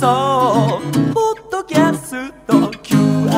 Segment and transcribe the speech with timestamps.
[0.00, 0.80] 送
[1.14, 2.54] ポッドキャスト。
[2.82, 3.30] QR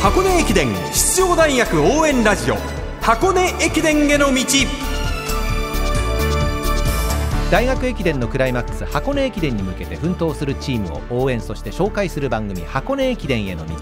[0.00, 2.56] 箱根駅伝出場大学応援ラジオ。
[3.02, 4.42] 箱根駅伝への道。
[7.48, 13.76] 大学駅伝のクライマックス箱根駅伝に向けて奮闘するチームを応援そして紹介する番組箱根駅伝への道。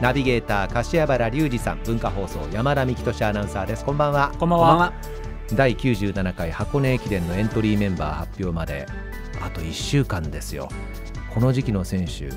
[0.00, 3.84] ナビゲーター柏原隆二さん文化放送山田美希俊アナウンサーです。
[3.84, 4.32] こんばんは。
[4.38, 4.92] こんばんは。
[5.54, 8.86] 第97回箱根駅伝のエントリーメンバー発表まで
[9.42, 10.70] あと1週間ですよ。
[11.34, 12.30] この時期の選手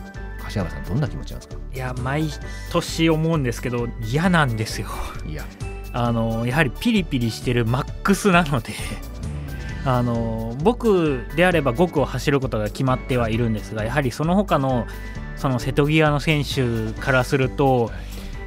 [0.43, 1.55] 柏原さんどんな気持ちなんですか？
[1.73, 2.29] いや毎
[2.71, 4.89] 年思うんですけど嫌なんですよ。
[5.25, 5.45] いや。
[5.93, 8.73] あのやはりピリピリしてるマックスなので
[9.85, 14.87] あの僕であれば5区を走ることが決まってはいるんですがやはりその他の
[15.37, 17.91] その瀬戸際の選手からすると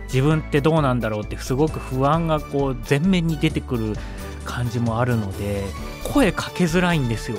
[0.04, 3.94] 自分ってどうなんだろうってすごく不安がこう前面に出てくる
[4.44, 5.64] 感じもあるので
[6.12, 7.38] 声かけづらいんですよ。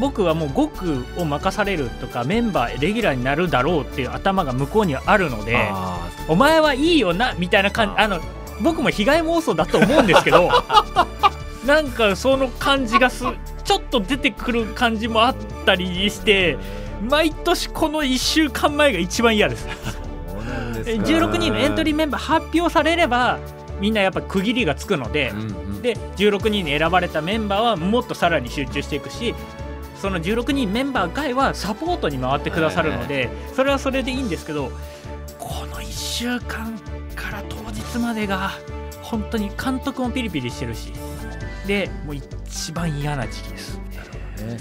[0.00, 5.56] 僕はもう5区を任されるとかメンバーレギュラーになるだろうっていう頭が向こうにはあるので
[6.28, 8.20] お前はいいよなみたいな感じあの
[8.60, 10.50] 僕も被害妄想だと思うんですけど
[11.68, 13.24] なんかその感じがす
[13.62, 16.56] ちょっと出てくる感じもあったりして
[17.02, 19.68] 毎年この1週間前が一番嫌です。
[20.78, 23.38] 16人のエントリーメンバー発表されれば
[23.80, 29.34] みんなやっぱ区切りがつくので、うんうん、で16人に選ばれたメンバーはもっとさらに集中していくし
[30.00, 34.70] その16人メンバー外はサポートに回ってくださるので、それはそれでいいんですけど
[35.38, 36.78] この1週間
[37.14, 38.52] から当日までが
[39.02, 40.92] 本当に監督もピリピリしてるし
[41.68, 43.80] でもう一番嫌な時期です。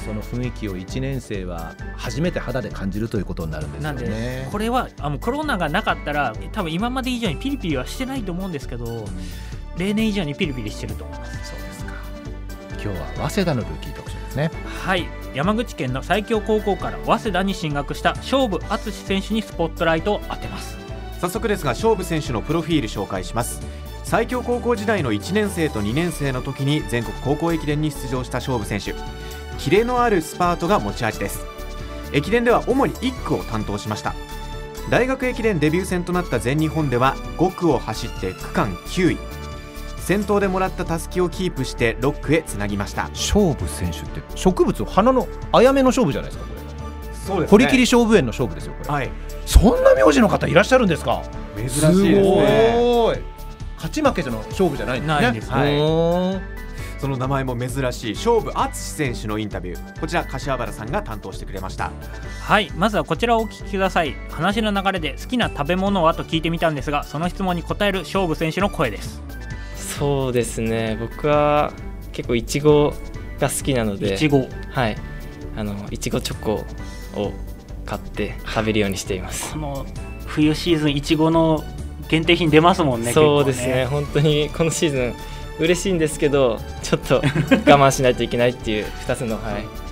[0.04, 4.50] その雰囲気を1年生は初めて肌で感じるということになるんですよね。
[4.52, 9.06] これはあのコロナがなかったら多分今まで以上にピリピリはしてないと思うんですけど、
[9.78, 11.52] 例年以上にピリピリしてると思います。
[11.52, 11.94] そうですか
[12.72, 12.88] 今日
[13.22, 14.52] は早稲田のルーキー特集ですね。
[14.66, 20.78] はい山口県の最強高校から早稲田に進学した勝負敦選手にスポットライトを当てます
[21.22, 23.62] 早速ですが勝負選手のプロフィール紹介します
[24.08, 28.96] 最強高校時代の1年生と2年生の時に全国高校駅伝に出場した勝負選手。
[29.60, 31.46] キレのあるスパートが持ち味です。
[32.14, 34.16] 駅伝では主に1区を担当しました。
[34.90, 39.18] 大学駅伝デビュー戦となった全日本では5区を走って区間9位。
[39.98, 43.10] 先頭でもらったたすきをキープして6区へつなぎました。
[43.10, 46.62] 勝負選手って植物花のあやめの勝負じゃないですかこれ。
[47.12, 49.12] そうです、ね、堀切勝負園の勝負ですよこれ、はい、
[49.46, 51.24] そんな名字の方いらっしゃるんですか？
[51.58, 52.02] 珍しいです
[53.22, 53.37] ね
[53.78, 55.32] 勝ち負けの勝負じゃないんですね。
[55.32, 60.00] です、はい、その名前も珍しい勝負敦選手のインタビュー。
[60.00, 61.92] こちら柏原さんが担当してくれました。
[62.42, 62.72] はい。
[62.76, 64.16] まずはこちらをお聞きください。
[64.32, 69.22] 話の流れで好きな食べ物はと聞いてみたんですがその質問に答える勝負選手の声です。
[69.76, 70.98] そうですね。
[71.00, 71.72] 僕は
[72.12, 72.94] 結構いちご
[73.40, 74.16] が好きなので。
[74.16, 74.98] いちごはい。
[75.56, 76.66] あのいちごチョコ
[77.20, 77.34] を
[77.86, 79.54] 買って食べるようにしています。
[79.54, 79.86] この
[80.26, 81.64] 冬シーズンいちごの
[82.08, 85.16] 限定品出ますもんねそうですね、ね、本当にこのシーズン
[85.60, 89.88] 嬉しいんですけどちょっと我慢しないといけないっていう2つのはい。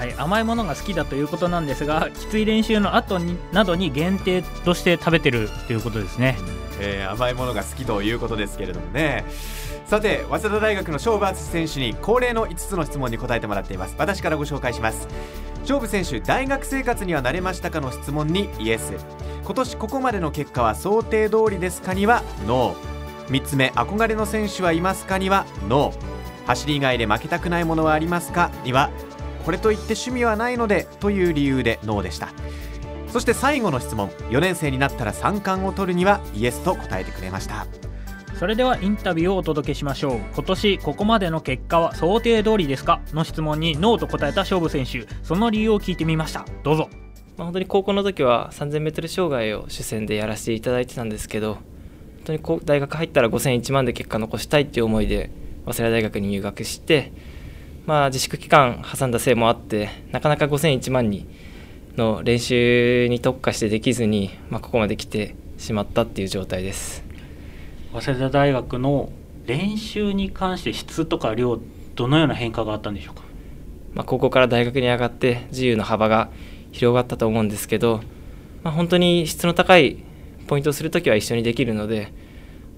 [0.00, 6.38] はい、甘いものが好きだということなんですがきつい練習の後になどに限定として食べてるということですね、
[6.80, 9.26] えー、甘いものが好きということですけれどもね。
[9.84, 13.96] さて早稲田大学の勝負敦選手に恒例の5つの質問に答えてもらっています。
[13.98, 15.06] 私からご紹介します
[15.60, 18.94] 勝負選手大学生活には慣れましたかの質問にイエス。
[19.44, 23.26] 今年ここまでの結果は想定通りですかにはノー。
[23.28, 26.46] 3つ目憧れの選手はいますかにはノー。
[26.46, 28.90] 走り以外で負けたくないものはありますかには
[29.44, 32.28] これといって趣味はないのでという理由でノーでした。
[33.08, 34.08] そして最後の質問。
[34.30, 37.66] 4年生になったら3冠を取るにはイエスと答えてくれました。
[38.40, 40.20] それではインタビューをお届けしましょう。
[40.32, 43.02] 今年ここまでの結果は想定通りですか？
[43.12, 45.06] の質問にノーと答えた勝負選手。
[45.22, 46.46] その理由を聞いてみました。
[46.62, 46.88] どうぞ。
[47.36, 51.56] まあ、本当に高校の時は 3000m 障害を主戦でやらせていただいてたんですけど
[52.24, 55.30] 本当に大学入ったら5000、1万で結果残したいっていう思いで
[55.66, 57.12] 早稲田大学に入学して
[57.84, 61.28] まあ、自粛期間挟んだせいもあってなかなか5000、1万に
[61.98, 67.09] の練習に特化してできずに、まあ、ここまで来てしまったっていう状態です。
[67.92, 69.10] 早稲田大学の
[69.46, 71.58] 練習に関して質とか量
[71.96, 73.22] どのような変化があったんでしょうか、
[73.94, 76.30] まあ、高校から大学に上がって自由の幅が
[76.70, 78.00] 広がったと思うんですけど、
[78.62, 80.04] まあ、本当に質の高い
[80.46, 82.12] ポイントをするときは一緒にできるので、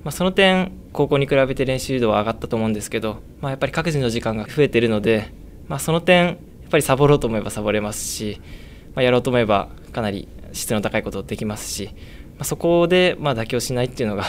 [0.02, 5.32] まあ、その点高校に比べて練習度は上がったと思うんですけど、まあ、やっぱり各自の時間が増えているので、
[5.68, 6.36] まあ、その点やっ
[6.70, 8.40] ぱりサボろうと思えばサボれますし、
[8.94, 14.24] まあ、やろうと思えばかなり質の高いことできますし、まあ、そこでまあ妥協しないっていうのが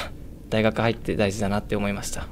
[0.53, 2.27] 大学入って大事だなって思いました。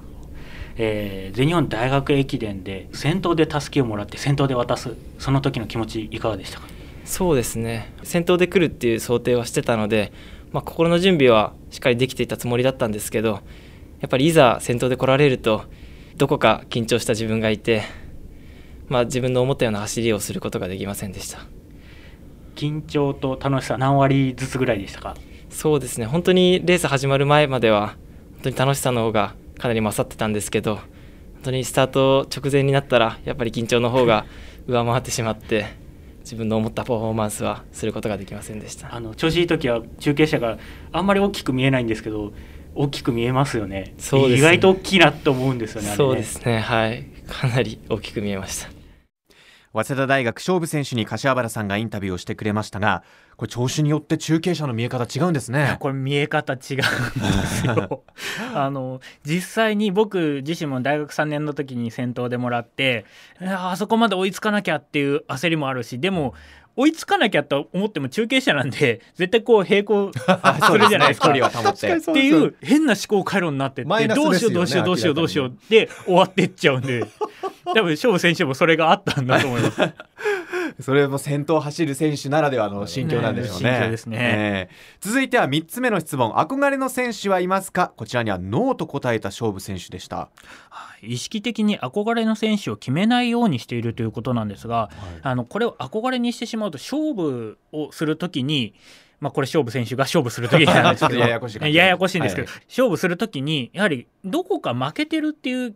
[0.77, 6.67] えー全日本大学駅伝で先頭でたすきをもらって先頭で渡すその時の気持ちいかがでしたか？
[7.03, 7.93] そうですね。
[8.03, 10.13] 先頭で来るっていう想定はしてたので、
[10.51, 13.39] まあ、心の準備はしっかりできていたつもりだったんですけど
[14.01, 15.63] やっぱりいざ先頭で来られると
[16.15, 17.81] どこか緊張した自分がいて、
[18.87, 21.39] まあ、自分の思ったような走りをすることができませんでした。
[22.55, 25.15] 緊張と楽しさ何割ずつぐらいでしたか？
[25.49, 26.05] そうですね。
[26.05, 28.00] 本当にレース始まる前までは本
[28.41, 30.85] 当に楽しさの方がかなり勝ってたんですけど本
[31.43, 34.25] 当にスタート直前になったらやっぱり緊張の方が
[34.67, 35.65] 上回ってしまって
[36.19, 38.93] 自分の思ったパフォーマンスはすることができませんでした。
[38.93, 40.59] あの調子いい時は中継車が
[40.91, 42.31] あんまり大きく見えないんですけど
[42.75, 43.95] 大きく見えますよね。
[43.97, 44.37] そうですね。
[44.37, 45.95] 意外と大きいなと思うんですよねね。
[45.95, 46.59] そうですね。
[46.59, 47.05] はい。
[47.31, 48.80] かなり大きく見えました
[49.73, 53.03] 早稲田大学勝負選手に柏原さんがインタビューをしてくれましたが
[53.37, 55.77] これ調子によって中継車の見え方違うんですね。
[55.79, 56.83] これ見え方違うんで
[57.47, 58.03] すよ。
[58.53, 63.05] あの実際に僕自身も大学3年の時に先頭でもらって
[63.39, 66.35] あそこまで追いつかなきゃっていう焦りもあるしでも
[66.75, 71.31] 追いつかなきゃと思っても中継車なんで 絶対こう並行 するじゃないですか。
[71.31, 77.05] ってっていう変な思考回路になってって、どうしようどうしようどうしようどうしようで終わってっちゃうんで
[77.65, 79.81] 多分勝負選手もそれがあったんだと思います。
[80.81, 83.71] それも先頭走る選手ならではの心境なんでしょうね。
[83.71, 83.97] ねね。
[84.17, 84.75] ええ。
[84.99, 86.31] 続いては3つ目の質問。
[86.33, 87.93] 憧れの選手はいますか？
[87.95, 90.29] こちらにはノーと答えた勝負選手でした。
[91.01, 94.89] 意識的に憧れの選手を決めないようにしているということなんですが、
[95.23, 98.73] あのこれを憧れにしてしまうと勝負をするときに、
[99.19, 101.19] まあ、これ勝負選手が勝負するときなんですけど。
[101.21, 105.75] ややこしい感じややこしいんですけど、は勝負するときにやはりどこか負けてるっていう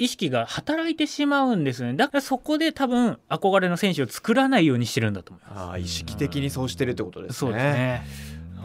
[0.00, 1.94] 意識が働いてしまうんですよね。
[1.94, 5.60] だからそこで多分憧れの選手を作らないようにしてるんだと思います。
[5.60, 7.34] ああ意識的にそうしてるってことですね。
[7.34, 8.02] そうですね。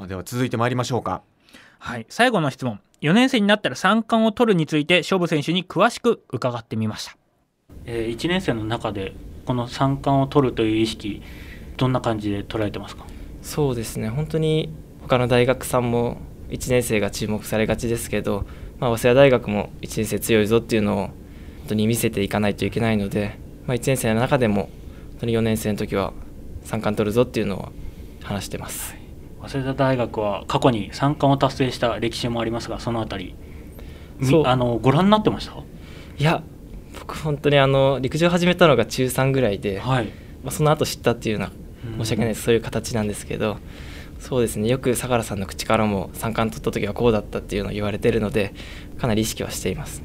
[0.02, 1.22] あでは続いて参りましょうか。
[1.80, 2.80] はい、最後の質問。
[3.02, 7.18] 4年生になったら三冠を取るについて勝負選手に詳しく伺ってみました、
[7.86, 9.14] え1年生の中で
[9.46, 11.22] この三冠を取るという意識
[11.78, 13.06] どんな感じで捉えてますか？
[13.42, 14.10] そうですね。
[14.10, 16.18] 本当に他の大学さんも
[16.50, 18.46] 1年生が注目されがちですけど、
[18.80, 21.10] まあ、早稲田大学も1年生強いぞっていうのを
[21.66, 24.70] 本当に見せていかないといけないので、まあ、1年生の中でも
[25.14, 26.14] 本当に4年生の時は
[26.64, 27.72] 三冠取るぞっていうのを
[28.24, 28.96] 話してます。
[29.42, 33.34] 早稲田大学は過去に三冠を達成した歴史もありますがそのあたり
[34.20, 34.46] みそう。
[34.46, 35.56] あのご覧になってました？
[36.18, 36.44] いや
[37.00, 40.06] 僕本当にあの陸上始めたのが中3ぐらいで、はい。
[40.44, 41.48] まあ、その後知ったっていうよ
[41.88, 42.44] うな申し訳ないです。
[42.44, 43.58] そういう形なんですけど
[44.20, 44.68] そうですね。
[44.68, 48.54] よく相良さんの口からも三冠取った時はこうだったっていうのを言われてるので
[49.00, 50.04] かなり意識はしています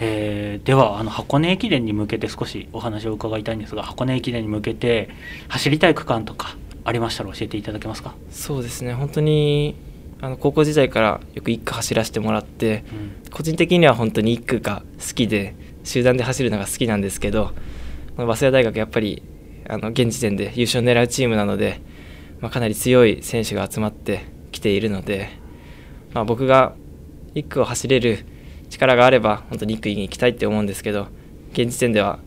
[0.00, 5.10] えーではあの箱根駅伝に向けて少しお話を伺いたいんですが箱根駅伝に向けて
[5.48, 8.94] 走りたい区間とかありましたら教えていただけますか、そうですね。
[8.94, 9.76] 本当に
[10.20, 13.30] あの高校時代からよく1区走らせてもらってうん。
[13.30, 15.54] 個人的には本当に1区が好きで
[15.84, 17.52] 集団で走るのが好きなんですけど
[18.16, 19.22] まあ早稲田大学やっぱり
[19.68, 21.80] あの現時点で優勝を狙うチームなので、
[22.40, 25.30] まあ、かなり強い選手が集まってきているので、
[26.12, 26.74] まあ、僕が
[27.34, 28.26] 1区を走れる
[28.70, 31.08] 力があれば本当に1区に行きたいって思うんですけど
[31.52, 32.18] 現時点では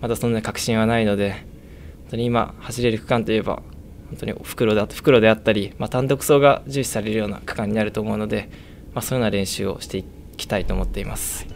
[0.00, 3.62] まだそんな確信はないので本当に今走れる区間といえば
[4.08, 8.48] 本当に袋だ袋であったり、まあ、単独走が重視されるような区間になると思うので、
[8.94, 10.04] まあ、そういうような練習をしてい
[10.36, 11.46] きたいと思っています。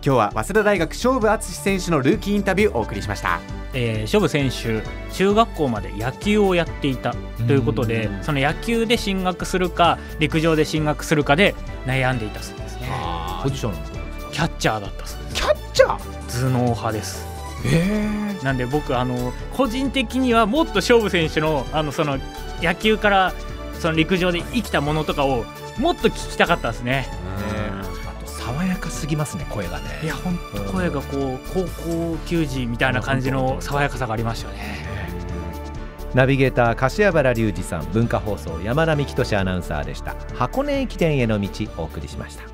[0.00, 3.40] 今日は早稲田大学勝負敦選手のルーキーインタビューをお送りしました。
[3.74, 4.82] えー、勝負選手
[5.12, 7.14] 中学校まで野球をやっていた
[7.46, 11.54] ということでその野球で進学するか陸上で進学するかで
[11.84, 12.67] 悩んでいたそうですね
[13.42, 13.98] ポジションなんですか
[14.32, 15.34] キャッチャーだったそうです。
[15.34, 15.98] キャッチャー？
[16.44, 17.26] 頭脳派です。
[17.66, 22.18] えなんで僕あの個人的にはもっと勝負選手のあのその
[22.62, 23.32] 野球から
[23.80, 25.44] その陸上で生きたものとかを
[25.78, 27.08] もっと聞きたかったですね。
[27.10, 29.86] あと爽やかすぎますね声がね。
[30.04, 34.86] いや本当声がこう高校球児みたいな感じの爽やかさがありましたよね。
[36.14, 40.14] ナビゲーター柏原隆二さん文化放送山田美希俊アナウンサーでした。
[40.34, 42.44] 箱根駅伝への道お送りしました